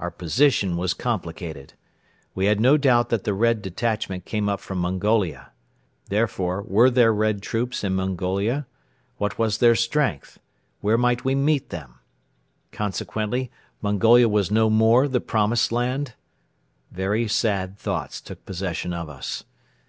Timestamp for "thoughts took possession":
17.78-18.92